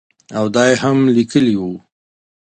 [0.37, 1.73] او دا ئې هم ليکلي وو